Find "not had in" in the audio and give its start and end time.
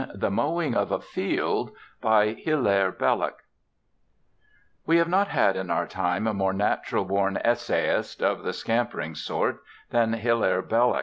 5.07-5.69